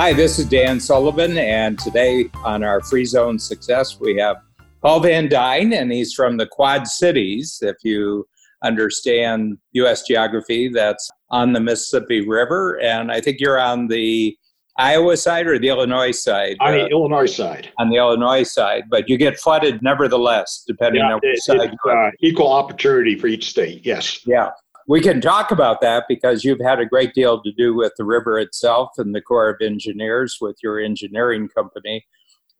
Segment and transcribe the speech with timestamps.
[0.00, 4.36] Hi, this is Dan Sullivan, and today on our Free Zone Success, we have
[4.80, 7.58] Paul VanDuyne, and he's from the Quad Cities.
[7.60, 8.26] If you
[8.64, 10.06] understand U.S.
[10.06, 14.34] geography, that's on the Mississippi River, and I think you're on the
[14.78, 16.56] Iowa side or the Illinois side?
[16.60, 17.70] On the uh, Illinois side.
[17.78, 21.76] On the Illinois side, but you get flooded nevertheless, depending yeah, on which side.
[21.86, 24.26] Uh, equal opportunity for each state, yes.
[24.26, 24.48] Yeah
[24.90, 28.04] we can talk about that because you've had a great deal to do with the
[28.04, 32.04] river itself and the Corps of Engineers with your engineering company.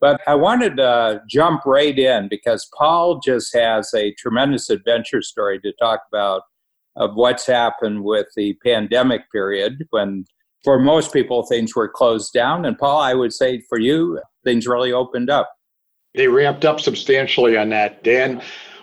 [0.01, 5.59] But I wanted to jump right in because Paul just has a tremendous adventure story
[5.63, 6.43] to talk about
[6.95, 10.25] of what's happened with the pandemic period when
[10.63, 14.69] for most people things were closed down and Paul I would say for you things
[14.69, 15.51] really opened up.
[16.15, 18.41] They ramped up substantially on that Dan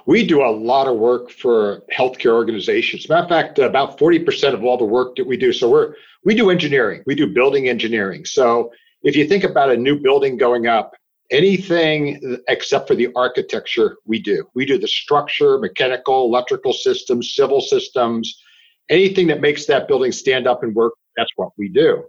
[0.08, 3.10] we do a lot of work for healthcare organizations.
[3.10, 5.52] Matter of fact, about 40% of all the work that we do.
[5.52, 7.04] So we're we do engineering.
[7.06, 8.26] We do building engineering.
[8.26, 8.72] So
[9.04, 10.94] if you think about a new building going up,
[11.30, 14.50] anything except for the architecture, we do.
[14.56, 18.42] We do the structure, mechanical, electrical systems, civil systems,
[18.90, 20.94] anything that makes that building stand up and work.
[21.18, 22.04] That's what we do.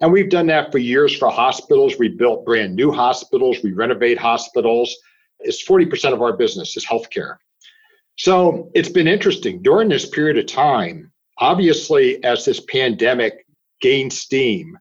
[0.00, 1.98] And we've done that for years for hospitals.
[1.98, 3.58] We built brand new hospitals.
[3.62, 4.94] We renovate hospitals
[5.46, 7.36] is 40% of our business is healthcare.
[8.16, 13.46] So it's been interesting during this period of time, obviously, as this pandemic
[13.80, 14.78] gained steam,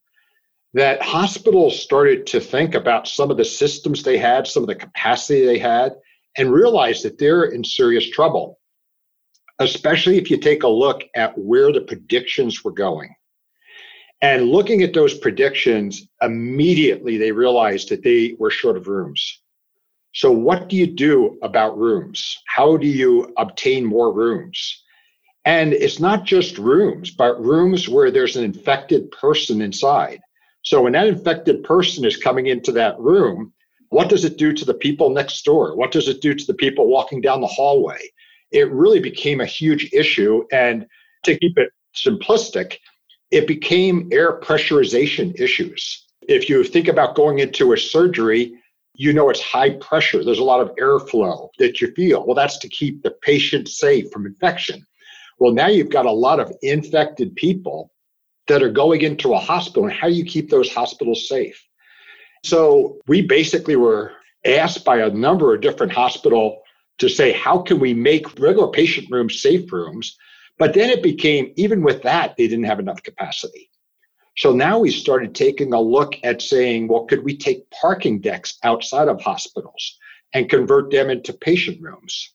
[0.74, 4.76] that hospitals started to think about some of the systems they had, some of the
[4.76, 5.94] capacity they had,
[6.38, 8.60] and realized that they're in serious trouble,
[9.60, 13.14] especially if you take a look at where the predictions were going.
[14.22, 19.42] And looking at those predictions, immediately they realized that they were short of rooms.
[20.16, 22.38] So, what do you do about rooms?
[22.48, 24.82] How do you obtain more rooms?
[25.44, 30.22] And it's not just rooms, but rooms where there's an infected person inside.
[30.62, 33.52] So, when that infected person is coming into that room,
[33.90, 35.76] what does it do to the people next door?
[35.76, 38.00] What does it do to the people walking down the hallway?
[38.52, 40.46] It really became a huge issue.
[40.50, 40.88] And
[41.24, 42.78] to keep it simplistic,
[43.32, 46.06] it became air pressurization issues.
[46.30, 48.54] If you think about going into a surgery,
[48.98, 50.24] you know it's high pressure.
[50.24, 52.26] There's a lot of airflow that you feel.
[52.26, 54.86] Well, that's to keep the patient safe from infection.
[55.40, 57.92] Well, now you've got a lot of infected people
[58.48, 59.86] that are going into a hospital.
[59.86, 61.62] And how do you keep those hospitals safe?
[62.44, 64.14] So we basically were
[64.46, 66.62] asked by a number of different hospital
[67.00, 70.16] to say, how can we make regular patient rooms safe rooms?
[70.58, 73.70] But then it became, even with that, they didn't have enough capacity.
[74.38, 78.58] So now we started taking a look at saying, well, could we take parking decks
[78.64, 79.98] outside of hospitals
[80.34, 82.34] and convert them into patient rooms?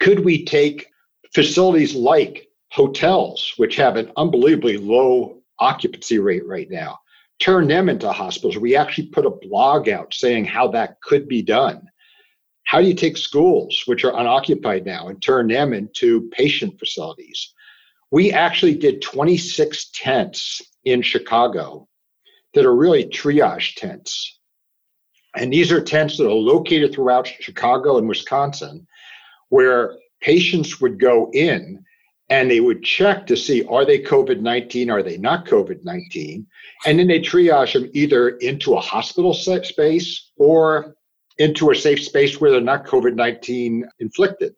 [0.00, 0.88] Could we take
[1.32, 6.98] facilities like hotels, which have an unbelievably low occupancy rate right now,
[7.38, 8.58] turn them into hospitals?
[8.58, 11.88] We actually put a blog out saying how that could be done.
[12.64, 17.54] How do you take schools, which are unoccupied now, and turn them into patient facilities?
[18.10, 21.88] We actually did 26 tents in Chicago
[22.54, 24.38] that are really triage tents.
[25.36, 28.86] And these are tents that are located throughout Chicago and Wisconsin,
[29.50, 31.84] where patients would go in
[32.30, 36.46] and they would check to see are they COVID 19, are they not COVID 19?
[36.86, 40.96] And then they triage them either into a hospital space or
[41.38, 44.54] into a safe space where they're not COVID 19 inflicted.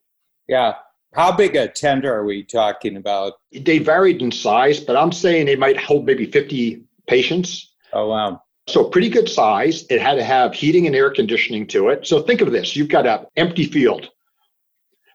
[0.48, 0.74] Yeah.
[1.12, 3.34] How big a tent are we talking about?
[3.52, 7.72] They varied in size, but I'm saying they might hold maybe 50 patients.
[7.92, 8.42] Oh, wow.
[8.68, 9.84] So pretty good size.
[9.90, 12.06] It had to have heating and air conditioning to it.
[12.06, 12.76] So think of this.
[12.76, 14.08] You've got an empty field.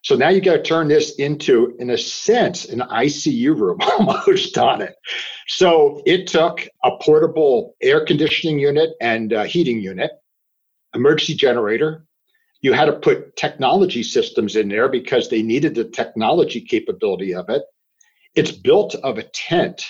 [0.04, 4.58] So now you've got to turn this into, in a sense, an ICU room almost
[4.58, 4.96] on it.
[5.48, 10.12] So it took a portable air conditioning unit and heating unit,
[10.94, 12.05] emergency generator,
[12.66, 17.48] you had to put technology systems in there because they needed the technology capability of
[17.48, 17.62] it.
[18.34, 19.86] It's built of a tent.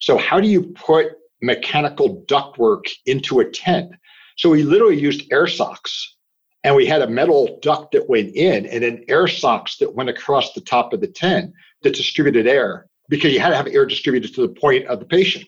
[0.00, 3.92] So, how do you put mechanical ductwork into a tent?
[4.36, 6.16] So, we literally used air socks
[6.64, 10.10] and we had a metal duct that went in and then air socks that went
[10.10, 11.52] across the top of the tent
[11.84, 15.06] that distributed air because you had to have air distributed to the point of the
[15.06, 15.46] patient.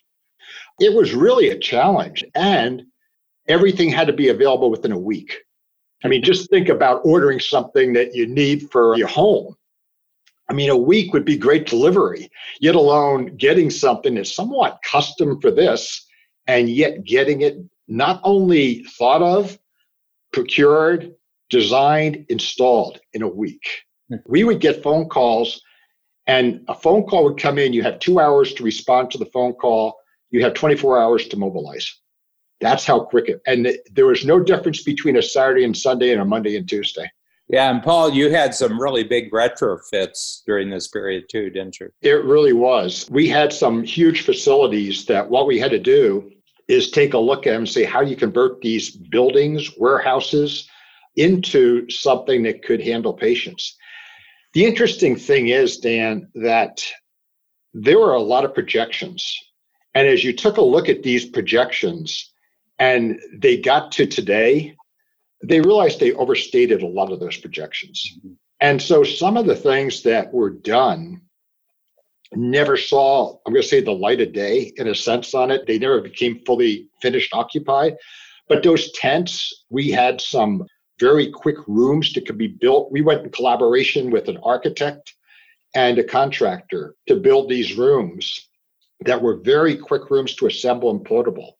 [0.79, 2.85] It was really a challenge and
[3.49, 5.37] everything had to be available within a week.
[6.05, 9.56] I mean, just think about ordering something that you need for your home.
[10.49, 12.31] I mean, a week would be great delivery,
[12.61, 16.06] yet alone getting something that's somewhat custom for this
[16.47, 19.58] and yet getting it not only thought of,
[20.32, 21.14] procured,
[21.50, 23.62] designed, installed in a week.
[24.08, 24.17] Hmm.
[24.26, 25.62] We would get phone calls,
[26.26, 27.73] and a phone call would come in.
[27.73, 29.96] You have two hours to respond to the phone call,
[30.31, 31.93] you have 24 hours to mobilize.
[32.61, 33.41] That's how quick it.
[33.47, 37.11] And there was no difference between a Saturday and Sunday and a Monday and Tuesday.
[37.49, 41.91] Yeah, and Paul, you had some really big retrofits during this period too, didn't you?
[42.01, 43.09] It really was.
[43.11, 46.31] We had some huge facilities that what we had to do
[46.69, 50.69] is take a look at them and say, how you convert these buildings, warehouses
[51.17, 53.77] into something that could handle patients?
[54.53, 56.81] The interesting thing is, Dan, that
[57.75, 59.37] there were a lot of projections.
[59.95, 62.31] And as you took a look at these projections
[62.81, 64.75] and they got to today,
[65.44, 68.19] they realized they overstated a lot of those projections.
[68.61, 71.21] And so some of the things that were done
[72.35, 75.67] never saw, I'm going to say, the light of day in a sense on it.
[75.67, 77.97] They never became fully finished occupied.
[78.49, 80.65] But those tents, we had some
[80.99, 82.93] very quick rooms that could be built.
[82.93, 85.15] We went in collaboration with an architect
[85.75, 88.49] and a contractor to build these rooms
[89.05, 91.56] that were very quick rooms to assemble and portable.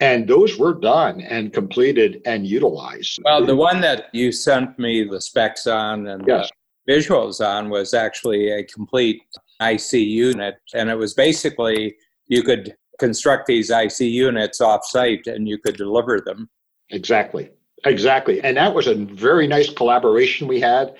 [0.00, 3.20] And those were done and completed and utilized.
[3.22, 6.50] Well, the one that you sent me the specs on and yes.
[6.86, 9.22] the visuals on was actually a complete
[9.60, 10.56] IC unit.
[10.74, 11.96] And it was basically
[12.28, 16.48] you could construct these IC units off site and you could deliver them.
[16.88, 17.50] Exactly.
[17.84, 18.40] Exactly.
[18.42, 20.94] And that was a very nice collaboration we had.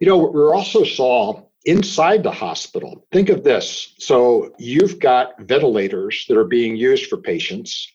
[0.00, 3.06] You know, we also saw inside the hospital.
[3.12, 3.94] Think of this.
[3.98, 7.92] So you've got ventilators that are being used for patients,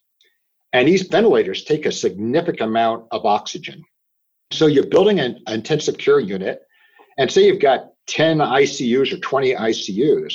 [0.73, 3.83] and these ventilators take a significant amount of oxygen.
[4.51, 6.61] So you're building an intensive care unit,
[7.17, 10.33] and say you've got 10 ICUs or 20 ICUs.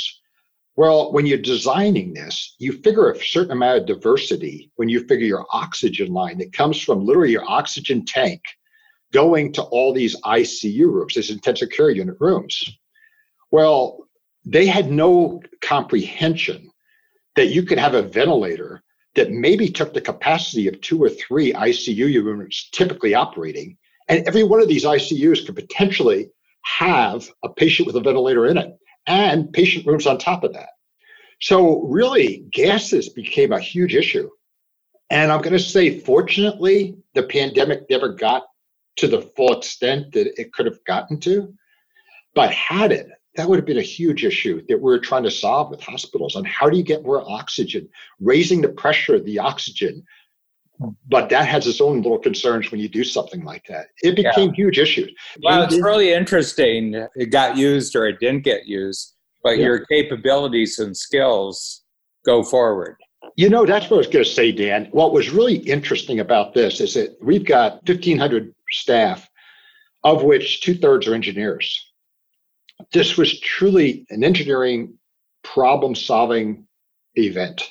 [0.77, 5.27] Well, when you're designing this, you figure a certain amount of diversity when you figure
[5.27, 8.43] your oxygen line that comes from literally your oxygen tank
[9.13, 12.79] going to all these ICU rooms, these intensive care unit rooms.
[13.51, 14.09] Well,
[14.45, 16.71] they had no comprehension
[17.35, 18.83] that you could have a ventilator
[19.15, 23.77] that maybe took the capacity of two or three ICU units typically operating.
[24.09, 26.31] And every one of these ICUs could potentially
[26.63, 28.77] have a patient with a ventilator in it
[29.07, 30.71] and patient rooms on top of that.
[31.41, 34.31] So, really, gases became a huge issue.
[35.11, 38.45] And I'm going to say, fortunately, the pandemic never got
[38.97, 41.55] to the full extent that it could have gotten to.
[42.35, 45.71] But had it, that would have been a huge issue that we're trying to solve
[45.71, 47.89] with hospitals on how do you get more oxygen,
[48.21, 50.05] raising the pressure of the oxygen.
[50.81, 50.91] Hmm.
[51.09, 53.87] But that has its own little concerns when you do something like that.
[54.03, 54.57] It became yeah.
[54.57, 55.13] huge issues.
[55.43, 57.07] Well, it's really interesting.
[57.15, 59.67] It got used or it didn't get used, but yeah.
[59.67, 61.83] your capabilities and skills
[62.25, 62.97] go forward.
[63.37, 64.89] You know, that's what I was going to say, Dan.
[64.93, 69.29] What was really interesting about this is that we've got 1,500 staff,
[70.05, 71.86] of which two thirds are engineers
[72.93, 74.95] this was truly an engineering
[75.43, 76.67] problem solving
[77.15, 77.63] event.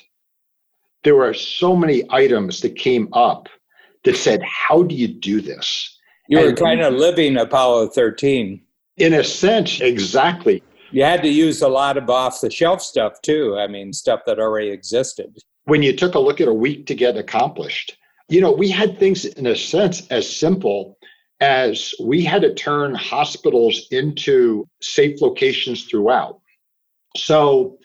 [1.04, 3.48] There were so many items that came up
[4.04, 5.98] that said, How do you do this?
[6.28, 8.60] You were and, kind of living Apollo 13.
[8.96, 10.62] In a sense, exactly.
[10.90, 13.56] You had to use a lot of off the shelf stuff too.
[13.58, 15.36] I mean, stuff that already existed.
[15.64, 17.96] When you took a look at a week to get accomplished,
[18.28, 20.95] you know, we had things in a sense as simple
[21.40, 26.40] as we had to turn hospitals into safe locations throughout.
[27.16, 27.78] So,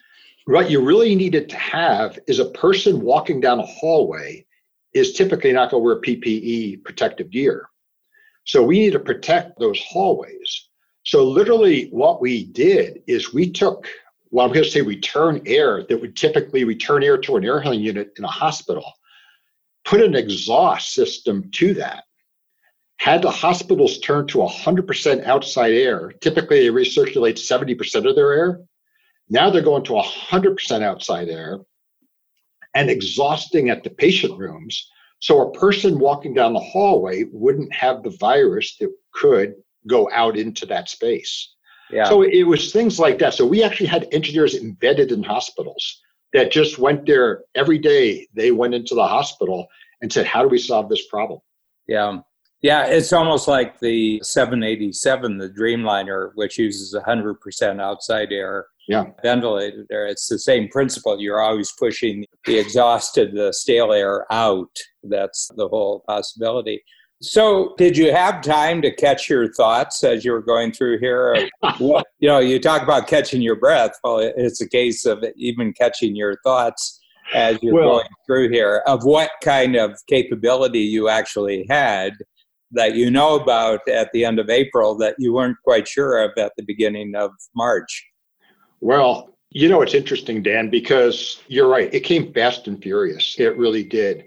[0.45, 4.45] what you really needed to have is a person walking down a hallway
[4.93, 7.67] is typically not going to wear PPE protective gear.
[8.45, 10.69] So, we need to protect those hallways.
[11.03, 13.87] So, literally, what we did is we took,
[14.29, 17.59] well, I'm going to say return air that would typically return air to an air
[17.59, 18.93] handling unit in a hospital,
[19.83, 22.05] put an exhaust system to that
[23.01, 28.59] had the hospitals turn to 100% outside air, typically they recirculate 70% of their air.
[29.27, 31.57] Now they're going to 100% outside air
[32.75, 34.87] and exhausting at the patient rooms.
[35.17, 39.55] So a person walking down the hallway wouldn't have the virus that could
[39.87, 41.55] go out into that space.
[41.89, 42.03] Yeah.
[42.03, 43.33] So it was things like that.
[43.33, 45.99] So we actually had engineers embedded in hospitals
[46.33, 48.27] that just went there every day.
[48.35, 49.65] They went into the hospital
[50.03, 51.39] and said, How do we solve this problem?
[51.87, 52.19] Yeah.
[52.61, 59.05] Yeah, it's almost like the 787, the Dreamliner, which uses 100% outside air yeah.
[59.23, 60.05] ventilated air.
[60.05, 61.19] It's the same principle.
[61.19, 64.75] You're always pushing the exhausted, the stale air out.
[65.03, 66.83] That's the whole possibility.
[67.23, 71.49] So, did you have time to catch your thoughts as you were going through here?
[71.79, 73.91] you know, you talk about catching your breath.
[74.03, 76.99] Well, it's a case of even catching your thoughts
[77.33, 82.13] as you're well, going through here of what kind of capability you actually had
[82.73, 86.31] that you know about at the end of April that you weren't quite sure of
[86.37, 88.05] at the beginning of March?
[88.79, 91.93] Well, You know, it's interesting, Dan, because you're right.
[91.93, 93.35] It came fast and furious.
[93.37, 94.25] It really did.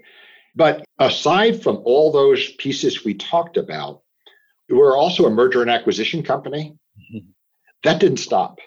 [0.55, 4.03] But aside from all those pieces we talked about,
[4.69, 6.75] we're also a merger and acquisition company.
[7.11, 7.27] Mm-hmm.
[7.83, 8.59] That didn't stop.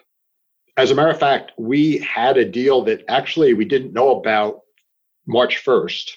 [0.75, 4.59] As a matter of fact, we had a deal that actually we didn't know about
[5.27, 6.11] March 1st,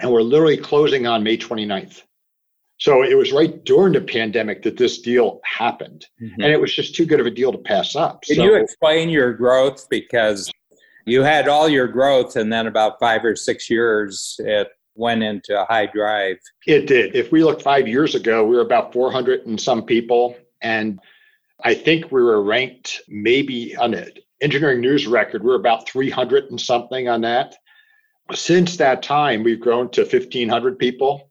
[0.00, 2.02] and we're literally closing on May 29th.
[2.78, 6.06] So it was right during the pandemic that this deal happened.
[6.22, 6.42] Mm-hmm.
[6.42, 8.22] And it was just too good of a deal to pass up.
[8.22, 9.88] Can so, you explain your growth?
[9.90, 10.50] Because
[11.04, 15.64] you had all your growth, and then about five or six years, it went into
[15.68, 16.36] high drive.
[16.66, 17.14] It did.
[17.14, 20.36] If we look five years ago, we were about 400 and some people.
[20.60, 21.00] And
[21.64, 26.50] I think we were ranked maybe on the engineering news record, we we're about 300
[26.50, 27.56] and something on that.
[28.34, 31.27] Since that time, we've grown to 1,500 people.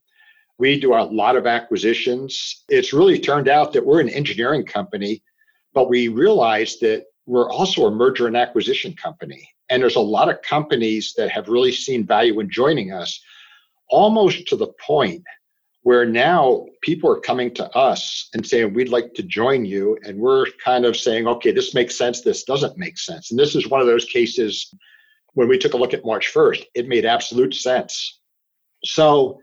[0.60, 2.64] We do a lot of acquisitions.
[2.70, 5.22] It's really turned out that we're an engineering company,
[5.74, 9.48] but we realized that we're also a merger and acquisition company.
[9.70, 13.22] And there's a lot of companies that have really seen value in joining us,
[13.90, 15.24] almost to the point
[15.84, 19.98] where now people are coming to us and saying, We'd like to join you.
[20.04, 23.32] And we're kind of saying, Okay, this makes sense, this doesn't make sense.
[23.32, 24.74] And this is one of those cases
[25.34, 28.20] when we took a look at March 1st, it made absolute sense.
[28.84, 29.40] So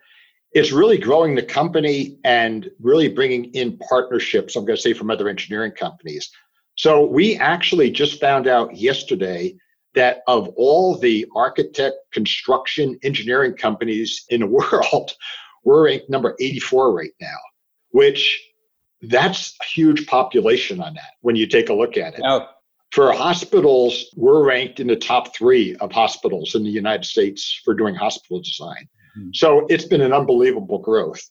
[0.54, 5.11] it's really growing the company and really bringing in partnerships, I'm going to say from
[5.11, 6.30] other engineering companies.
[6.76, 9.56] So we actually just found out yesterday
[9.94, 15.12] that of all the architect, construction, engineering companies in the world,
[15.64, 17.38] we're ranked number 84 right now,
[17.90, 18.40] which
[19.02, 22.23] that's a huge population on that when you take a look at it.
[22.25, 22.46] Oh.
[22.92, 27.75] For hospitals, we're ranked in the top three of hospitals in the United States for
[27.75, 28.88] doing hospital design.
[29.18, 29.30] Mm-hmm.
[29.35, 31.23] So it's been an unbelievable growth.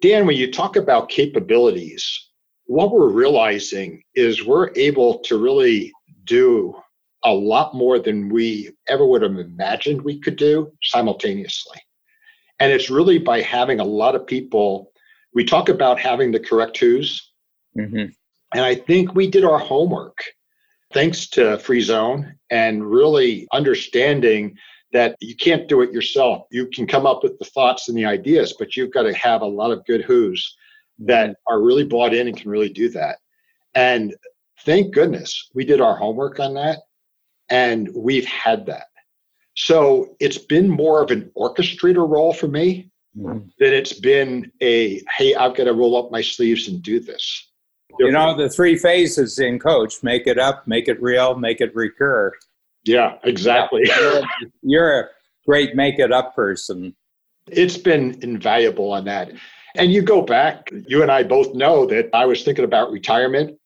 [0.00, 2.30] Dan, when you talk about capabilities,
[2.66, 5.92] what we're realizing is we're able to really
[6.24, 6.74] do
[7.24, 11.78] a lot more than we ever would have imagined we could do simultaneously.
[12.60, 14.92] And it's really by having a lot of people.
[15.32, 17.32] We talk about having the correct who's.
[17.78, 18.12] Mm-hmm.
[18.54, 20.18] And I think we did our homework
[20.92, 24.56] thanks to Free Zone and really understanding
[24.94, 26.46] that you can't do it yourself.
[26.52, 29.42] You can come up with the thoughts and the ideas, but you've got to have
[29.42, 30.56] a lot of good who's
[31.00, 31.52] that mm-hmm.
[31.52, 33.18] are really bought in and can really do that.
[33.74, 34.14] And
[34.64, 36.78] thank goodness we did our homework on that
[37.50, 38.86] and we've had that.
[39.56, 43.48] So it's been more of an orchestrator role for me mm-hmm.
[43.58, 47.50] than it's been a, hey, I've got to roll up my sleeves and do this.
[47.98, 51.74] You know, the three phases in coach make it up, make it real, make it
[51.74, 52.32] recur.
[52.84, 53.82] Yeah, exactly.
[53.84, 54.22] You're,
[54.62, 55.08] you're a
[55.46, 56.94] great make it up person.
[57.46, 59.32] It's been invaluable on that.
[59.76, 63.58] And you go back, you and I both know that I was thinking about retirement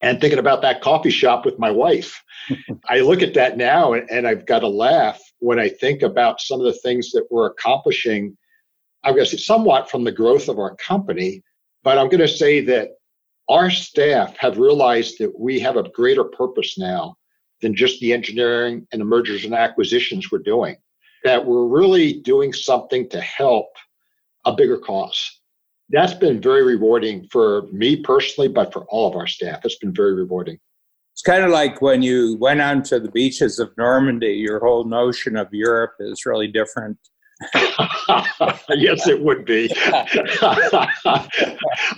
[0.00, 2.22] and thinking about that coffee shop with my wife.
[2.88, 6.60] I look at that now and I've got to laugh when I think about some
[6.60, 8.36] of the things that we're accomplishing.
[9.02, 11.42] I'm going to say somewhat from the growth of our company,
[11.82, 12.90] but I'm going to say that
[13.48, 17.16] our staff have realized that we have a greater purpose now
[17.62, 20.76] than just the engineering and the mergers and acquisitions we're doing.
[21.24, 23.68] That we're really doing something to help
[24.44, 25.40] a bigger cause.
[25.90, 29.64] That's been very rewarding for me personally, but for all of our staff.
[29.64, 30.58] It's been very rewarding.
[31.14, 35.36] It's kind of like when you went onto the beaches of Normandy, your whole notion
[35.36, 36.98] of Europe is really different
[38.70, 39.70] yes, it would be.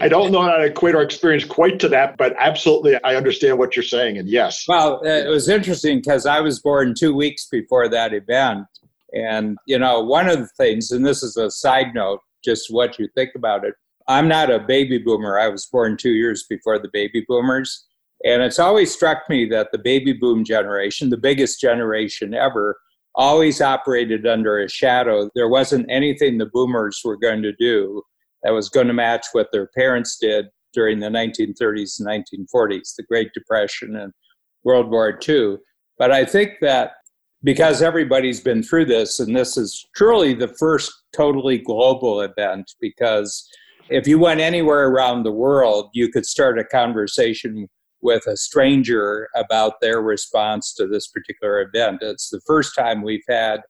[0.00, 3.58] I don't know how to equate our experience quite to that, but absolutely, I understand
[3.58, 4.18] what you're saying.
[4.18, 4.64] And yes.
[4.66, 8.66] Well, uh, it was interesting because I was born two weeks before that event.
[9.12, 12.98] And, you know, one of the things, and this is a side note, just what
[12.98, 13.74] you think about it.
[14.08, 15.38] I'm not a baby boomer.
[15.38, 17.86] I was born two years before the baby boomers.
[18.24, 22.76] And it's always struck me that the baby boom generation, the biggest generation ever,
[23.18, 25.28] always operated under a shadow.
[25.34, 28.00] There wasn't anything the boomers were going to do
[28.42, 33.02] that was going to match what their parents did during the 1930s and 1940s, the
[33.08, 34.12] Great Depression and
[34.62, 35.56] World War II.
[35.98, 36.92] But I think that
[37.42, 43.48] because everybody's been through this, and this is truly the first totally global event, because
[43.90, 47.68] if you went anywhere around the world, you could start a conversation
[48.00, 51.98] with a stranger about their response to this particular event.
[52.02, 53.60] It's the first time we've had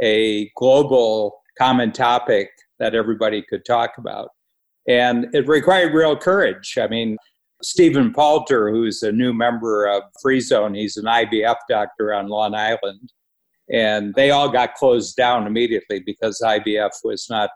[0.00, 4.30] a global common topic that everybody could talk about.
[4.88, 6.76] And it required real courage.
[6.80, 7.16] I mean,
[7.62, 12.54] Stephen Palter, who's a new member of Free Zone, he's an IVF doctor on Long
[12.54, 13.12] Island.
[13.72, 17.50] And they all got closed down immediately because IVF was not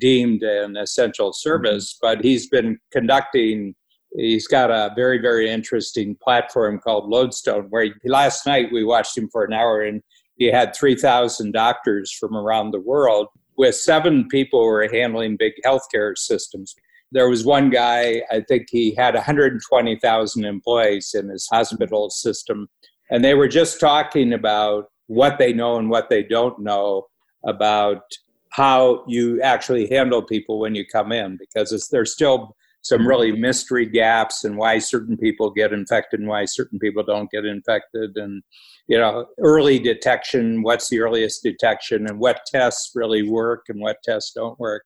[0.00, 1.94] deemed an essential service.
[1.94, 2.06] Mm-hmm.
[2.06, 3.74] But he's been conducting
[4.16, 9.18] He's got a very, very interesting platform called Lodestone, where he, last night we watched
[9.18, 10.02] him for an hour and
[10.36, 15.54] he had 3,000 doctors from around the world with seven people who were handling big
[15.64, 16.74] healthcare systems.
[17.12, 22.68] There was one guy, I think he had 120,000 employees in his hospital system,
[23.10, 27.06] and they were just talking about what they know and what they don't know
[27.44, 28.02] about
[28.50, 33.08] how you actually handle people when you come in because there's still some mm-hmm.
[33.08, 37.44] really mystery gaps and why certain people get infected and why certain people don't get
[37.44, 38.16] infected.
[38.16, 38.42] And
[38.86, 43.96] you know early detection what's the earliest detection and what tests really work and what
[44.04, 44.84] tests don't work.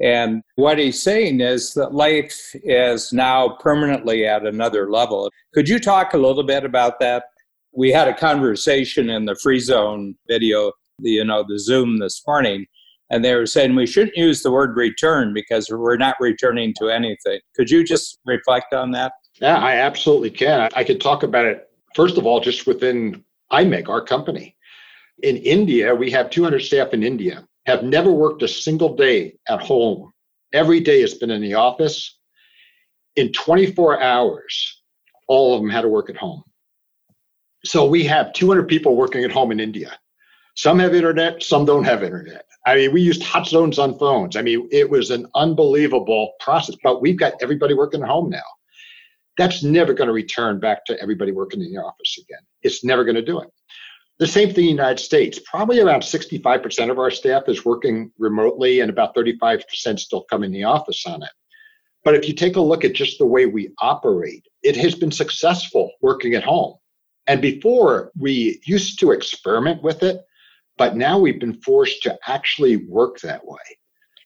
[0.00, 5.28] And what he's saying is that life is now permanently at another level.
[5.54, 7.24] Could you talk a little bit about that?
[7.72, 12.22] We had a conversation in the free zone video the, you know the zoom this
[12.26, 12.66] morning
[13.10, 16.88] and they were saying we shouldn't use the word return because we're not returning to
[16.88, 17.40] anything.
[17.56, 19.12] Could you just reflect on that?
[19.40, 20.68] Yeah, I absolutely can.
[20.74, 24.56] I could talk about it, first of all, just within IMEG, our company.
[25.22, 29.60] In India, we have 200 staff in India, have never worked a single day at
[29.60, 30.10] home.
[30.52, 32.18] Every day has been in the office.
[33.16, 34.82] In 24 hours,
[35.26, 36.42] all of them had to work at home.
[37.64, 39.98] So we have 200 people working at home in India.
[40.58, 42.44] Some have internet, some don't have internet.
[42.66, 44.34] I mean, we used hot zones on phones.
[44.34, 48.42] I mean, it was an unbelievable process, but we've got everybody working at home now.
[49.36, 52.40] That's never going to return back to everybody working in the office again.
[52.64, 53.48] It's never going to do it.
[54.18, 55.38] The same thing in the United States.
[55.48, 59.62] Probably around 65% of our staff is working remotely and about 35%
[60.00, 61.30] still come in the office on it.
[62.02, 65.12] But if you take a look at just the way we operate, it has been
[65.12, 66.74] successful working at home.
[67.28, 70.20] And before we used to experiment with it,
[70.78, 73.58] but now we've been forced to actually work that way.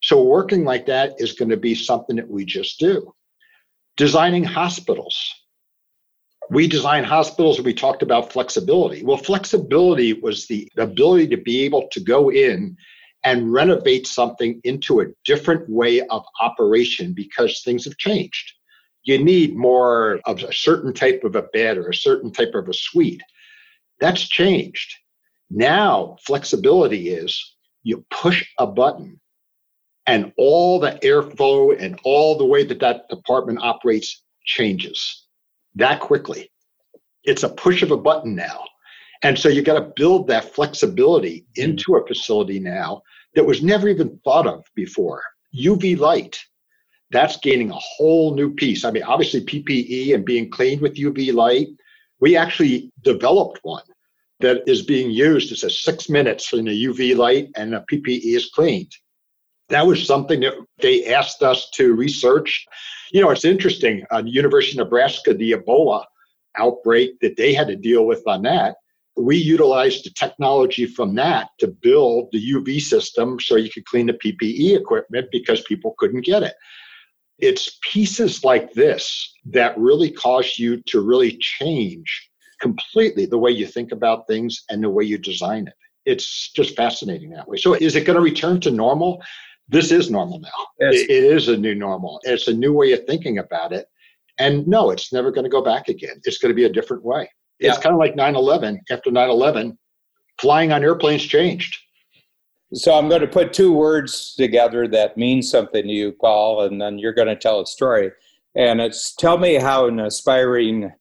[0.01, 3.13] So working like that is going to be something that we just do.
[3.97, 5.17] Designing hospitals.
[6.49, 9.03] We design hospitals we talked about flexibility.
[9.03, 12.75] Well, flexibility was the ability to be able to go in
[13.23, 18.53] and renovate something into a different way of operation because things have changed.
[19.03, 22.67] You need more of a certain type of a bed or a certain type of
[22.67, 23.21] a suite.
[23.99, 24.95] That's changed.
[25.49, 29.19] Now, flexibility is you push a button
[30.05, 35.23] and all the airflow and all the way that that department operates changes
[35.75, 36.51] that quickly.
[37.23, 38.63] It's a push of a button now.
[39.23, 43.01] And so you got to build that flexibility into a facility now
[43.35, 45.23] that was never even thought of before.
[45.57, 46.37] UV light,
[47.11, 48.83] that's gaining a whole new piece.
[48.83, 51.67] I mean, obviously, PPE and being cleaned with UV light,
[52.19, 53.83] we actually developed one
[54.43, 55.51] that is being used.
[55.51, 58.91] It says six minutes in a UV light and a PPE is cleaned.
[59.69, 62.65] That was something that they asked us to research.
[63.11, 64.03] You know, it's interesting.
[64.11, 66.03] Uh, University of Nebraska, the Ebola
[66.57, 68.75] outbreak that they had to deal with on that,
[69.15, 74.07] we utilized the technology from that to build the UV system so you could clean
[74.07, 76.55] the PPE equipment because people couldn't get it.
[77.39, 82.29] It's pieces like this that really cause you to really change
[82.63, 85.73] completely the way you think about things and the way you design it.
[86.05, 87.57] It's just fascinating that way.
[87.57, 89.21] So, is it going to return to normal?
[89.67, 90.61] This is normal now.
[90.79, 92.19] It, it is a new normal.
[92.23, 93.85] It's a new way of thinking about it.
[94.39, 96.21] And no, it's never going to go back again.
[96.23, 97.29] It's going to be a different way.
[97.59, 97.69] Yeah.
[97.69, 98.81] It's kind of like 9 11.
[98.89, 99.77] After 9 11,
[100.39, 101.77] flying on airplanes changed.
[102.73, 106.81] So I'm going to put two words together that mean something to you, Paul, and
[106.81, 108.11] then you're going to tell a story.
[108.55, 110.91] And it's tell me how an aspiring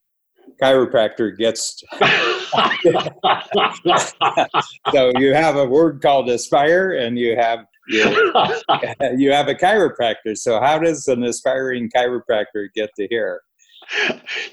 [0.63, 1.83] chiropractor gets.
[4.93, 10.37] so you have a word called aspire, and you have you, have a chiropractor.
[10.37, 13.43] So how does an aspiring chiropractor get to here?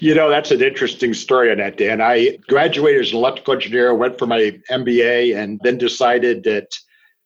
[0.00, 2.00] You know, that's an interesting story on that, Dan.
[2.00, 6.66] I graduated as an electrical engineer, went for my MBA, and then decided that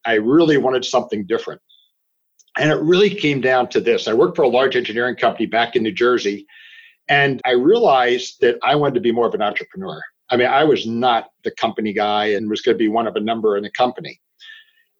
[0.05, 1.59] I really wanted something different.
[2.57, 4.07] And it really came down to this.
[4.07, 6.45] I worked for a large engineering company back in New Jersey,
[7.07, 10.01] and I realized that I wanted to be more of an entrepreneur.
[10.29, 13.15] I mean, I was not the company guy and was going to be one of
[13.15, 14.19] a number in the company.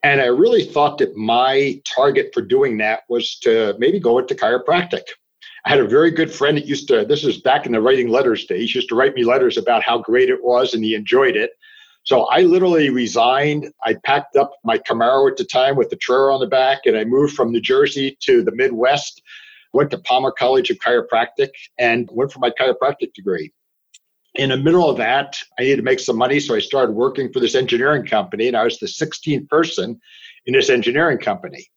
[0.04, 4.36] And I really thought that my target for doing that was to maybe go into
[4.36, 5.02] chiropractic.
[5.66, 8.10] I had a very good friend that used to, this is back in the writing
[8.10, 11.36] letters days, used to write me letters about how great it was and he enjoyed
[11.36, 11.52] it.
[12.04, 13.74] So I literally resigned.
[13.84, 16.96] I packed up my Camaro at the time with the trailer on the back and
[16.96, 19.24] I moved from New Jersey to the Midwest
[19.76, 23.52] went to Palmer College of Chiropractic and went for my chiropractic degree.
[24.36, 27.32] In the middle of that, I needed to make some money, so I started working
[27.32, 30.00] for this engineering company, and I was the 16th person
[30.46, 31.68] in this engineering company.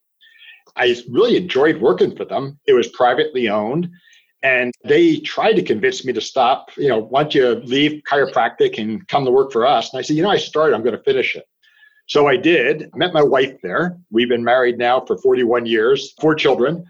[0.76, 2.58] I really enjoyed working for them.
[2.66, 3.90] It was privately owned,
[4.42, 6.70] And they tried to convince me to stop.
[6.76, 9.92] You know, why don't you leave chiropractic and come to work for us?
[9.92, 11.44] And I said, you know, I started, I'm going to finish it.
[12.06, 12.90] So I did.
[12.94, 13.98] Met my wife there.
[14.10, 16.84] We've been married now for 41 years, four children.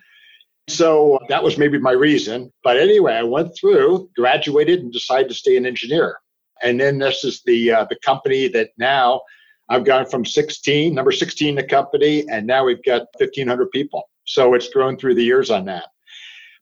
[0.69, 2.53] So that was maybe my reason.
[2.63, 6.19] But anyway, I went through, graduated, and decided to stay an engineer.
[6.63, 9.23] And then this is the uh, the company that now
[9.71, 14.09] I've gone from 16, number 16 the company, and now we've got 1,500 people.
[14.25, 15.87] So it's grown through the years on that.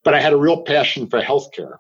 [0.05, 1.77] But I had a real passion for healthcare.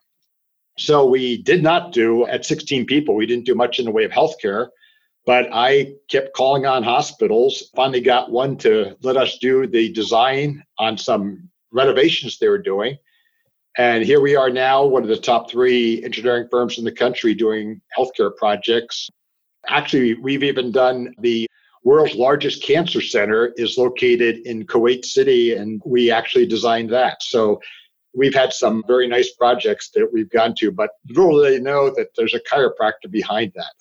[0.78, 4.04] So we did not do at 16 people, we didn't do much in the way
[4.04, 4.68] of healthcare.
[5.24, 10.62] But I kept calling on hospitals, finally got one to let us do the design
[10.78, 12.96] on some renovations they were doing.
[13.78, 17.34] And here we are now, one of the top three engineering firms in the country
[17.34, 19.10] doing healthcare projects.
[19.68, 21.46] Actually, we've even done the
[21.84, 27.22] world's largest cancer center is located in Kuwait City, and we actually designed that.
[27.22, 27.60] So
[28.14, 32.34] we've had some very nice projects that we've gone to, but they know that there's
[32.34, 33.74] a chiropractor behind that.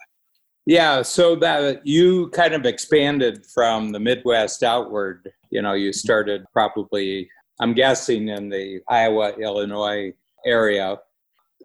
[0.68, 5.32] Yeah, so that you kind of expanded from the Midwest outward.
[5.52, 7.30] You know, you started probably
[7.60, 10.14] I'm guessing in the Iowa, Illinois
[10.46, 10.98] area.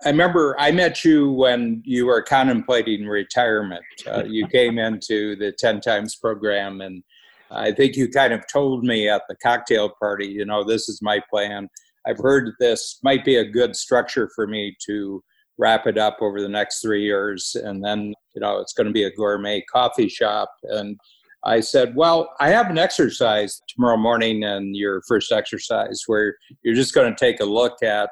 [0.04, 3.84] I remember I met you when you were contemplating retirement.
[4.06, 7.02] Uh, you came into the 10 times program, and
[7.50, 11.02] I think you kind of told me at the cocktail party, you know, this is
[11.02, 11.68] my plan.
[12.06, 15.22] I've heard this might be a good structure for me to
[15.58, 18.92] wrap it up over the next three years, and then, you know, it's going to
[18.92, 20.50] be a gourmet coffee shop.
[20.62, 20.98] And
[21.44, 26.74] I said, Well, I have an exercise tomorrow morning and your first exercise where you're
[26.74, 28.10] just going to take a look at,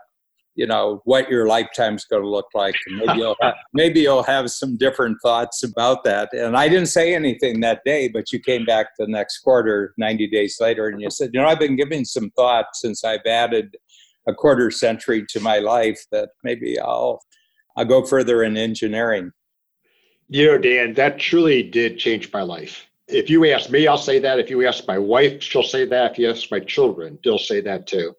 [0.54, 2.74] you know, what your lifetime's going to look like.
[2.86, 6.32] And maybe you'll, have, maybe you'll have some different thoughts about that.
[6.32, 10.28] And I didn't say anything that day, but you came back the next quarter, 90
[10.28, 13.76] days later, and you said, You know, I've been giving some thought since I've added
[14.26, 17.20] a quarter century to my life that maybe I'll,
[17.76, 19.32] I'll go further in engineering.
[20.30, 24.18] You know, Dan, that truly did change my life if you ask me, I'll say
[24.18, 24.38] that.
[24.38, 26.12] If you ask my wife, she'll say that.
[26.12, 28.14] If you ask my children, they'll say that too.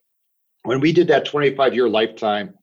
[0.64, 2.56] When we did that 25 year lifetime,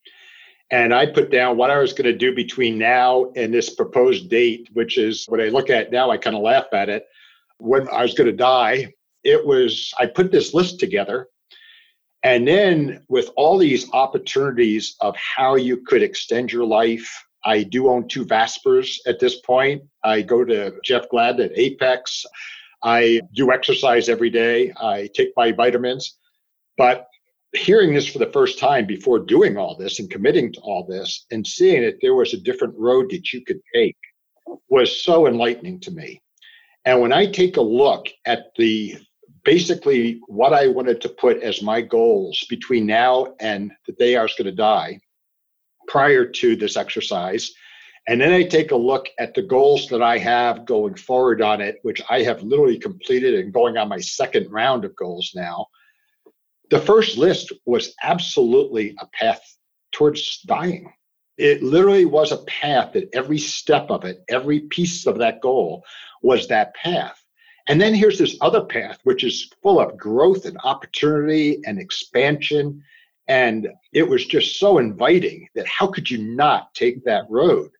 [0.70, 4.28] and I put down what I was going to do between now and this proposed
[4.28, 7.04] date, which is what I look at now, I kind of laugh at it.
[7.58, 11.28] When I was going to die, it was, I put this list together.
[12.24, 17.88] And then with all these opportunities of how you could extend your life, I do
[17.88, 19.82] own two Vaspers at this point.
[20.02, 22.26] I go to Jeff Glad at Apex.
[22.82, 24.72] I do exercise every day.
[24.80, 26.18] I take my vitamins.
[26.76, 27.06] But
[27.54, 31.24] hearing this for the first time before doing all this and committing to all this
[31.30, 33.96] and seeing that there was a different road that you could take
[34.68, 36.20] was so enlightening to me.
[36.84, 38.96] And when I take a look at the
[39.44, 44.22] basically what I wanted to put as my goals between now and the day I
[44.22, 44.98] was going to die,
[45.86, 47.52] prior to this exercise.
[48.08, 51.60] And then I take a look at the goals that I have going forward on
[51.60, 55.66] it, which I have literally completed and going on my second round of goals now.
[56.70, 59.40] The first list was absolutely a path
[59.92, 60.92] towards dying.
[61.36, 65.84] It literally was a path that every step of it, every piece of that goal
[66.22, 67.20] was that path.
[67.68, 72.82] And then here's this other path, which is full of growth and opportunity and expansion
[73.28, 77.70] and it was just so inviting that how could you not take that road?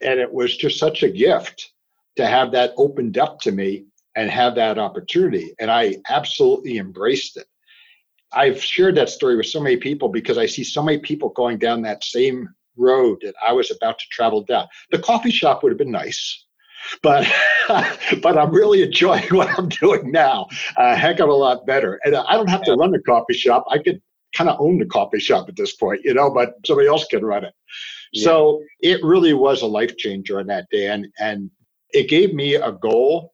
[0.00, 1.72] And it was just such a gift
[2.16, 3.86] to have that opened up to me
[4.16, 5.54] and have that opportunity.
[5.58, 7.46] And I absolutely embraced it.
[8.32, 11.58] I've shared that story with so many people because I see so many people going
[11.58, 14.66] down that same road that I was about to travel down.
[14.90, 16.44] The coffee shop would have been nice,
[17.02, 17.26] but
[18.22, 22.00] but I'm really enjoying what I'm doing now a heck of a lot better.
[22.04, 23.64] And I don't have to run a coffee shop.
[23.70, 24.00] I could
[24.34, 27.24] kind of own the coffee shop at this point, you know, but somebody else can
[27.24, 27.54] run it.
[28.12, 28.24] Yeah.
[28.24, 30.88] So it really was a life changer on that day.
[30.88, 31.50] And, and
[31.92, 33.32] it gave me a goal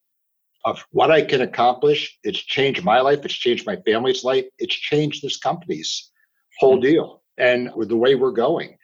[0.64, 2.18] of what I can accomplish.
[2.22, 3.24] It's changed my life.
[3.24, 4.44] It's changed my family's life.
[4.58, 6.10] It's changed this company's
[6.58, 6.82] whole mm-hmm.
[6.82, 8.76] deal and with the way we're going.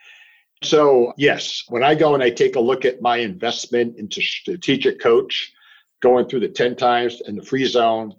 [0.63, 5.01] So, yes, when I go and I take a look at my investment into strategic
[5.01, 5.53] coach,
[6.03, 8.15] going through the 10 times and the free zone,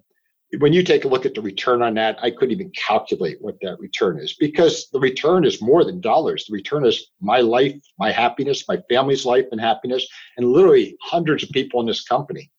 [0.56, 3.56] when you take a look at the return on that, I couldn't even calculate what
[3.60, 6.46] that return is because the return is more than dollars.
[6.46, 10.06] The return is my life, my happiness, my family's life and happiness,
[10.38, 12.50] and literally hundreds of people in this company.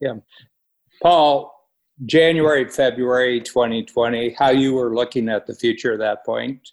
[0.00, 0.16] Yeah.
[1.02, 1.52] Paul,
[2.04, 6.68] January, February 2020, how you were looking at the future at that point?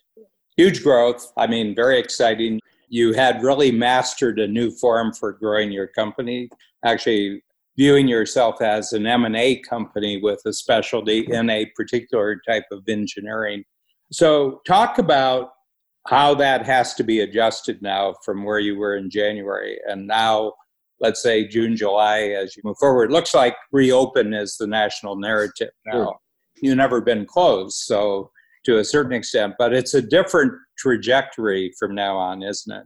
[0.58, 1.32] Huge growth.
[1.38, 2.60] I mean, very exciting.
[2.89, 6.50] You had really mastered a new form for growing your company.
[6.84, 7.43] Actually,
[7.80, 13.63] viewing yourself as an M&A company with a specialty in a particular type of engineering.
[14.12, 15.52] So talk about
[16.06, 19.80] how that has to be adjusted now from where you were in January.
[19.88, 20.56] And now,
[21.00, 25.15] let's say June, July, as you move forward, it looks like reopen is the national
[25.15, 25.94] narrative now.
[25.94, 26.18] Sure.
[26.62, 28.30] You've never been closed, so
[28.65, 32.84] to a certain extent, but it's a different trajectory from now on, isn't it?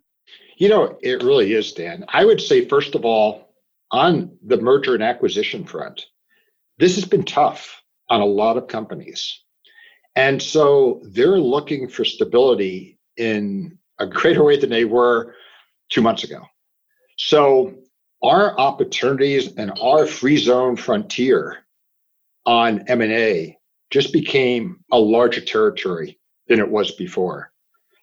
[0.57, 2.05] You know, it really is, Dan.
[2.09, 3.52] I would say, first of all,
[3.93, 6.07] on the merger and acquisition front,
[6.79, 9.39] this has been tough on a lot of companies.
[10.15, 15.35] And so they're looking for stability in a greater way than they were
[15.89, 16.41] two months ago.
[17.17, 17.75] So
[18.23, 21.59] our opportunities and our free zone frontier
[22.45, 23.57] on M&A
[23.91, 27.51] just became a larger territory than it was before.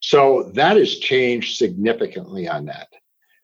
[0.01, 2.89] So that has changed significantly on that.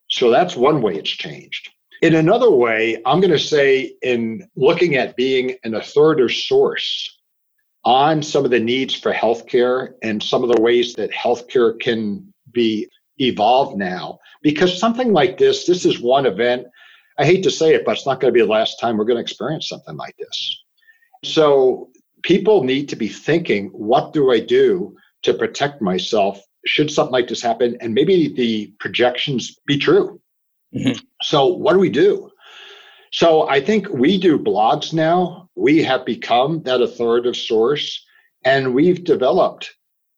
[0.08, 1.70] So that's one way it's changed.
[2.02, 7.18] In another way, I'm going to say, in looking at being an authoritative source
[7.84, 12.32] on some of the needs for healthcare and some of the ways that healthcare can
[12.52, 16.66] be evolved now, because something like this, this is one event.
[17.18, 19.04] I hate to say it, but it's not going to be the last time we're
[19.04, 20.64] going to experience something like this.
[21.24, 21.90] So
[22.22, 27.28] people need to be thinking, what do I do to protect myself should something like
[27.28, 27.76] this happen?
[27.80, 30.20] And maybe the projections be true.
[30.76, 30.98] Mm-hmm.
[31.22, 32.30] So, what do we do?
[33.12, 35.48] So, I think we do blogs now.
[35.54, 38.04] We have become that authoritative source,
[38.44, 39.74] and we've developed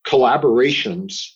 [0.06, 1.28] collaborations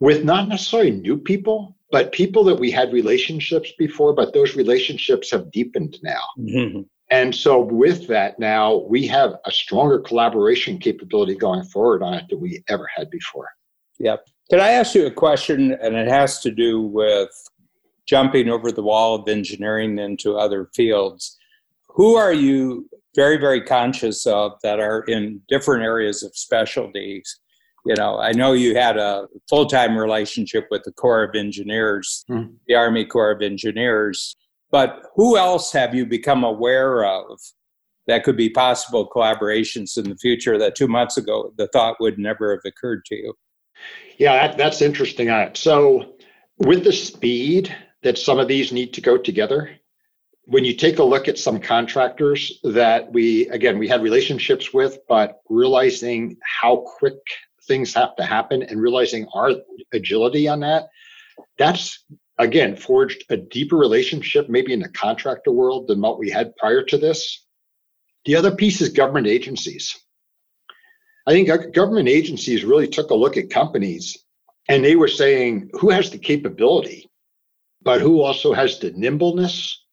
[0.00, 5.30] with not necessarily new people, but people that we had relationships before, but those relationships
[5.30, 6.22] have deepened now.
[6.38, 6.80] Mm-hmm.
[7.10, 12.24] And so, with that, now we have a stronger collaboration capability going forward on it
[12.28, 13.48] than we ever had before.
[13.98, 14.26] Yep.
[14.50, 15.76] Can I ask you a question?
[15.82, 17.30] And it has to do with
[18.08, 21.36] jumping over the wall of engineering into other fields.
[21.88, 27.38] Who are you very, very conscious of that are in different areas of specialties?
[27.84, 32.24] You know, I know you had a full time relationship with the Corps of Engineers,
[32.30, 32.52] mm-hmm.
[32.66, 34.34] the Army Corps of Engineers,
[34.70, 37.38] but who else have you become aware of
[38.06, 42.18] that could be possible collaborations in the future that two months ago the thought would
[42.18, 43.34] never have occurred to you?
[44.18, 45.30] Yeah, that, that's interesting.
[45.54, 46.14] So,
[46.58, 49.70] with the speed that some of these need to go together.
[50.44, 54.98] When you take a look at some contractors that we, again, we had relationships with,
[55.08, 57.18] but realizing how quick
[57.66, 59.52] things have to happen and realizing our
[59.92, 60.88] agility on that,
[61.58, 62.04] that's
[62.38, 66.82] again forged a deeper relationship maybe in the contractor world than what we had prior
[66.84, 67.44] to this.
[68.24, 69.98] The other piece is government agencies.
[71.26, 74.24] I think government agencies really took a look at companies
[74.68, 77.07] and they were saying, who has the capability
[77.82, 79.84] but who also has the nimbleness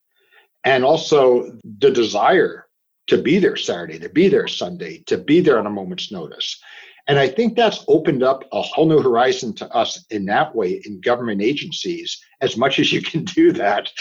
[0.63, 2.65] and also the desire
[3.08, 6.60] to be there Saturday, to be there Sunday, to be there on a moment's notice.
[7.08, 10.82] And I think that's opened up a whole new horizon to us in that way
[10.86, 13.91] in government agencies, as much as you can do that,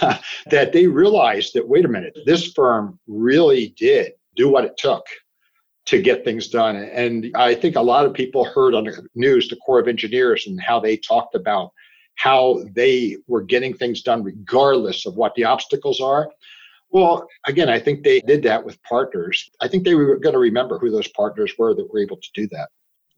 [0.46, 5.04] that they realized that, wait a minute, this firm really did do what it took
[5.86, 6.76] to get things done.
[6.76, 10.46] And I think a lot of people heard on the news the Corps of Engineers
[10.46, 11.72] and how they talked about
[12.16, 16.30] how they were getting things done regardless of what the obstacles are.
[16.90, 19.50] Well, again, I think they did that with partners.
[19.60, 22.28] I think they were going to remember who those partners were that were able to
[22.34, 22.68] do that.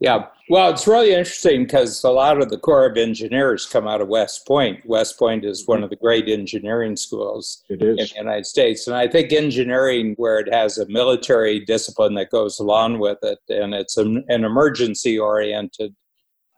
[0.01, 0.27] Yeah.
[0.51, 4.09] Well, it's really interesting because a lot of the Corps of Engineers come out of
[4.09, 4.85] West Point.
[4.85, 8.87] West Point is one of the great engineering schools in the United States.
[8.87, 13.39] And I think engineering, where it has a military discipline that goes along with it,
[13.49, 15.95] and it's an, an emergency oriented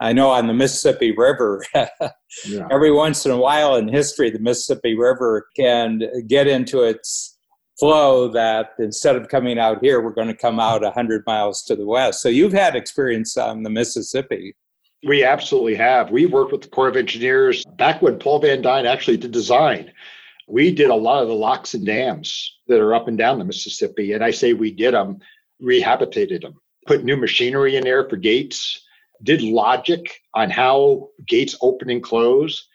[0.01, 2.69] I know on the Mississippi River, yeah.
[2.71, 7.39] every once in a while in history, the Mississippi River can get into its
[7.79, 11.77] flow that instead of coming out here, we're going to come out 100 miles to
[11.77, 12.21] the west.
[12.21, 14.55] So you've had experience on the Mississippi.
[15.07, 16.11] We absolutely have.
[16.11, 19.93] We worked with the Corps of Engineers back when Paul VanDuyne actually did design.
[20.49, 23.45] We did a lot of the locks and dams that are up and down the
[23.45, 24.13] Mississippi.
[24.13, 25.19] And I say we did them,
[25.61, 28.83] rehabilitated them, put new machinery in there for gates
[29.23, 32.69] did logic on how gates open and close.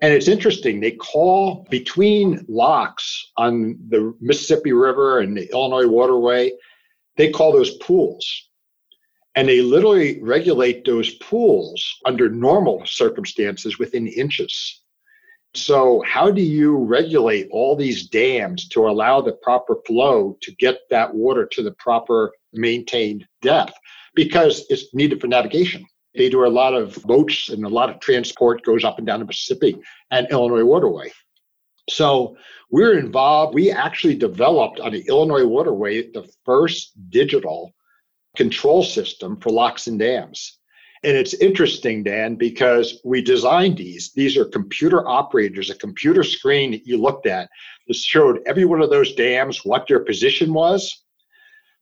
[0.00, 6.52] And it's interesting, they call between locks on the Mississippi River and the Illinois waterway,
[7.16, 8.48] they call those pools.
[9.34, 14.82] And they literally regulate those pools under normal circumstances within inches.
[15.54, 20.80] So, how do you regulate all these dams to allow the proper flow to get
[20.88, 23.74] that water to the proper maintained depth?
[24.14, 25.86] Because it's needed for navigation.
[26.14, 29.20] They do a lot of boats and a lot of transport goes up and down
[29.20, 29.76] the Mississippi
[30.10, 31.10] and Illinois waterway.
[31.88, 32.36] So
[32.70, 33.54] we're involved.
[33.54, 37.72] We actually developed on the Illinois waterway the first digital
[38.36, 40.58] control system for locks and dams.
[41.04, 44.12] And it's interesting, Dan, because we designed these.
[44.12, 47.50] These are computer operators, a computer screen that you looked at
[47.88, 51.01] that showed every one of those dams what their position was.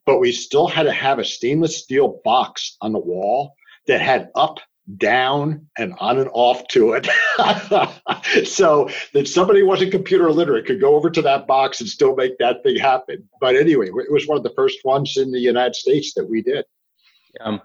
[0.07, 3.55] But we still had to have a stainless steel box on the wall
[3.87, 4.59] that had up,
[4.97, 7.07] down, and on and off to it.
[8.47, 12.37] so that somebody wasn't computer literate could go over to that box and still make
[12.39, 13.29] that thing happen.
[13.41, 16.43] But anyway, it was one of the first ones in the United States that we
[16.43, 16.65] did.
[17.41, 17.61] Um,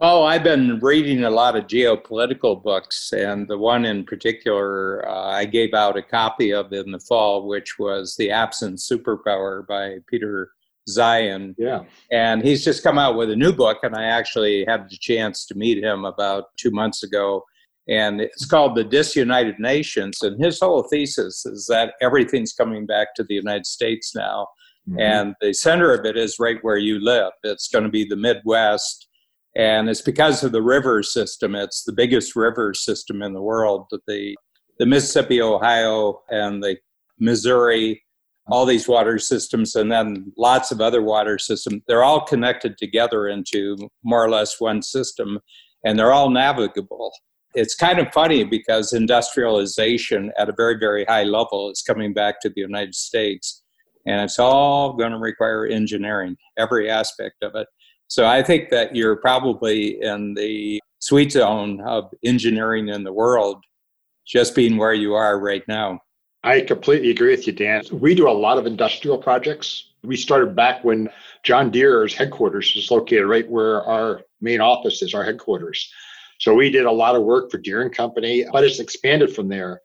[0.00, 5.28] Oh, I've been reading a lot of geopolitical books, and the one in particular uh,
[5.28, 9.98] I gave out a copy of in the fall, which was The Absent Superpower by
[10.08, 10.50] Peter
[10.88, 11.54] Zeihan.
[11.58, 11.82] Yeah.
[12.10, 15.46] And he's just come out with a new book, and I actually had the chance
[15.46, 17.44] to meet him about two months ago.
[17.88, 20.22] And it's called The Disunited Nations.
[20.22, 24.48] And his whole thesis is that everything's coming back to the United States now.
[24.88, 25.00] Mm-hmm.
[25.00, 27.32] And the center of it is right where you live.
[27.42, 29.08] It's going to be the Midwest
[29.56, 31.54] and it's because of the river system.
[31.54, 33.86] It's the biggest river system in the world.
[34.06, 34.36] The
[34.80, 36.76] the Mississippi, Ohio, and the
[37.20, 38.02] Missouri,
[38.48, 41.82] all these water systems, and then lots of other water systems.
[41.88, 45.40] They're all connected together into more or less one system,
[45.84, 47.12] and they're all navigable.
[47.54, 52.40] It's kind of funny because industrialization at a very, very high level is coming back
[52.42, 53.62] to the United States,
[54.06, 57.66] and it's all going to require engineering, every aspect of it.
[58.08, 63.62] So I think that you're probably in the sweet zone of engineering in the world,
[64.26, 66.00] just being where you are right now.
[66.44, 67.82] I completely agree with you, Dan.
[67.90, 69.88] We do a lot of industrial projects.
[70.02, 71.08] We started back when
[71.42, 75.90] John Deere's headquarters was located right where our main office is, our headquarters.
[76.38, 79.48] So we did a lot of work for Deere and Company, but it's expanded from
[79.48, 79.80] there.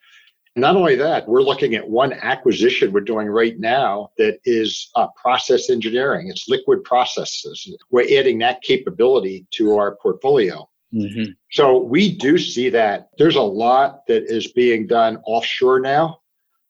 [0.57, 5.07] Not only that, we're looking at one acquisition we're doing right now that is uh,
[5.15, 6.27] process engineering.
[6.27, 7.73] It's liquid processes.
[7.89, 10.67] We're adding that capability to our portfolio.
[10.93, 11.31] Mm-hmm.
[11.51, 16.19] So we do see that there's a lot that is being done offshore now.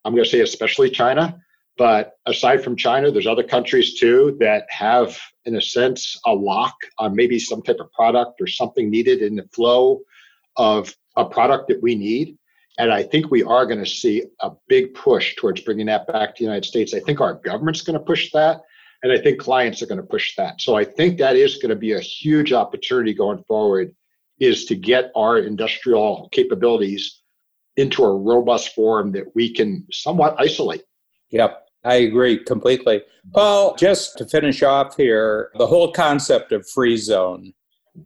[0.09, 1.39] I'm going to say especially China,
[1.77, 6.73] but aside from China, there's other countries too that have, in a sense, a lock
[6.97, 9.99] on maybe some type of product or something needed in the flow
[10.57, 12.39] of a product that we need.
[12.79, 16.29] And I think we are going to see a big push towards bringing that back
[16.29, 16.95] to the United States.
[16.95, 18.61] I think our government's going to push that.
[19.03, 20.59] And I think clients are going to push that.
[20.59, 23.95] So I think that is going to be a huge opportunity going forward
[24.39, 27.18] is to get our industrial capabilities
[27.79, 30.83] into a robust form that we can somewhat isolate.
[31.31, 31.65] Yep.
[31.85, 33.01] I agree completely.
[33.33, 37.53] Paul, just to finish off here, the whole concept of free zone.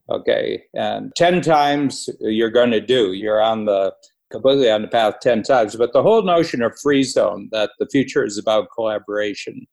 [0.10, 0.64] Okay.
[0.76, 3.94] And 10 times you're going to do, you're on the
[4.32, 5.76] completely on the path 10 times.
[5.76, 9.66] But the whole notion of free zone, that the future is about collaboration.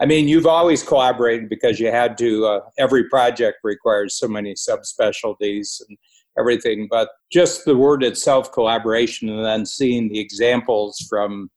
[0.00, 4.54] I mean, you've always collaborated because you had to, uh, every project requires so many
[4.54, 5.98] subspecialties and
[6.38, 6.88] everything.
[6.90, 11.50] But just the word itself, collaboration, and then seeing the examples from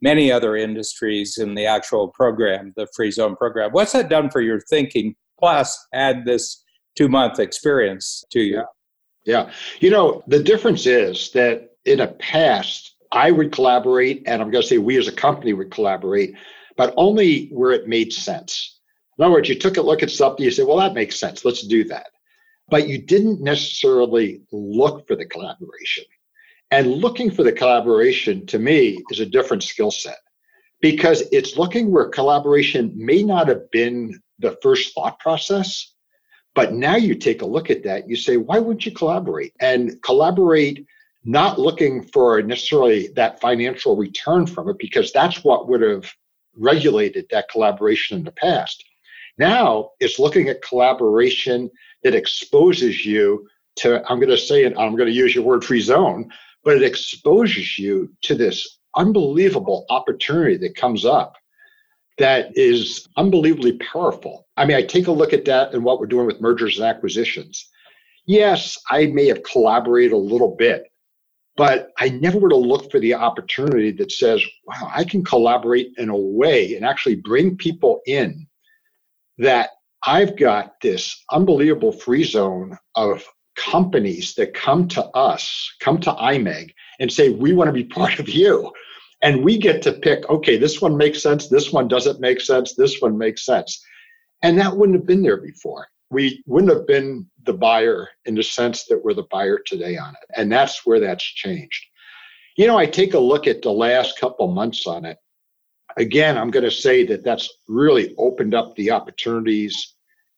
[0.00, 3.70] many other industries in the actual program, the free zone program.
[3.72, 5.14] What's that done for your thinking?
[5.38, 6.62] Plus, add this
[6.96, 8.56] two month experience to you.
[8.56, 8.64] Yeah.
[9.24, 9.52] Yeah.
[9.80, 14.62] You know, the difference is that in a past, I would collaborate, and I'm going
[14.62, 16.34] to say we as a company would collaborate,
[16.76, 18.80] but only where it made sense.
[19.18, 21.44] In other words, you took a look at something, you said, well, that makes sense.
[21.44, 22.08] Let's do that.
[22.68, 26.04] But you didn't necessarily look for the collaboration.
[26.70, 30.18] And looking for the collaboration to me is a different skill set
[30.80, 35.94] because it's looking where collaboration may not have been the first thought process.
[36.54, 39.52] But now you take a look at that, you say, why wouldn't you collaborate?
[39.60, 40.86] And collaborate
[41.24, 46.12] not looking for necessarily that financial return from it because that's what would have
[46.56, 48.84] regulated that collaboration in the past.
[49.38, 51.70] Now it's looking at collaboration
[52.04, 55.64] that exposes you to, I'm going to say it, I'm going to use your word
[55.64, 56.30] free zone,
[56.62, 61.34] but it exposes you to this unbelievable opportunity that comes up
[62.18, 64.46] that is unbelievably powerful.
[64.56, 66.86] I mean, I take a look at that and what we're doing with mergers and
[66.86, 67.68] acquisitions.
[68.26, 70.84] Yes, I may have collaborated a little bit,
[71.56, 75.92] but I never would have looked for the opportunity that says, wow, I can collaborate
[75.96, 78.46] in a way and actually bring people in
[79.38, 79.70] that
[80.06, 83.24] I've got this unbelievable free zone of
[83.56, 88.18] companies that come to us, come to IMEG and say, we want to be part
[88.18, 88.72] of you.
[89.22, 92.74] And we get to pick, okay, this one makes sense, this one doesn't make sense,
[92.74, 93.82] this one makes sense.
[94.42, 98.42] And that wouldn't have been there before we wouldn't have been the buyer in the
[98.42, 100.30] sense that we're the buyer today on it.
[100.36, 101.84] And that's where that's changed.
[102.56, 105.18] You know, I take a look at the last couple months on it.
[105.96, 109.93] Again, I'm going to say that that's really opened up the opportunities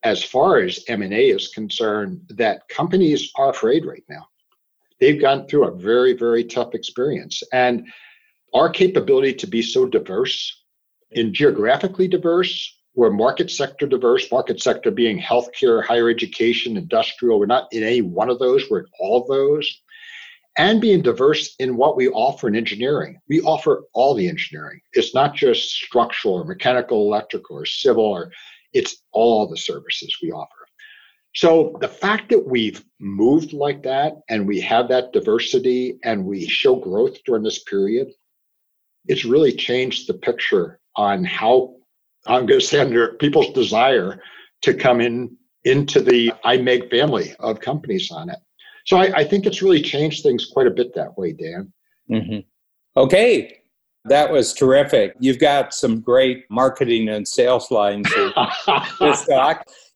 [0.06, 4.24] as far as M&A is concerned that companies are afraid right now.
[5.00, 7.42] They've gone through a very, very tough experience.
[7.52, 7.88] And
[8.54, 10.62] our capability to be so diverse
[11.16, 17.40] and geographically diverse, we're market sector diverse, market sector being healthcare, higher education, industrial.
[17.40, 19.82] We're not in any one of those, we're in all of those.
[20.56, 23.18] And being diverse in what we offer in engineering.
[23.28, 24.80] We offer all the engineering.
[24.92, 28.30] It's not just structural or mechanical, electrical or civil, or
[28.76, 30.66] it's all the services we offer.
[31.34, 36.46] So the fact that we've moved like that and we have that diversity and we
[36.46, 38.08] show growth during this period,
[39.06, 41.76] it's really changed the picture on how
[42.26, 44.20] I'm going to say under people's desire
[44.62, 48.38] to come in into the IMEG family of companies on it.
[48.86, 51.72] So I, I think it's really changed things quite a bit that way, Dan.
[52.10, 52.40] Mm-hmm.
[52.96, 53.58] Okay,
[54.08, 55.14] that was terrific.
[55.18, 58.08] You've got some great marketing and sales lines.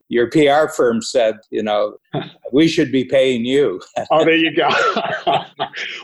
[0.08, 1.96] Your PR firm said, you know,
[2.52, 3.80] we should be paying you.
[4.10, 4.68] oh, there you go.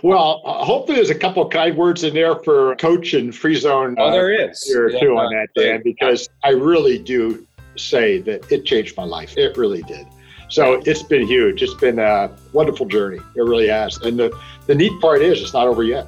[0.05, 3.57] well, uh, hopefully there's a couple of kind words in there for Coach and Free
[3.57, 3.97] Zone.
[3.99, 4.63] Oh, there uh, is.
[4.63, 7.45] Here yeah, too on that, Dan, because I really do
[7.75, 9.37] say that it changed my life.
[9.37, 10.07] It really did.
[10.49, 11.61] So it's been huge.
[11.65, 13.19] It's been a wonderful journey.
[13.35, 13.97] It really has.
[13.99, 14.39] And the,
[14.69, 16.07] the neat part is it's not over yet.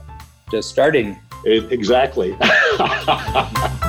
[0.52, 1.18] Just starting.
[1.44, 2.36] It, exactly.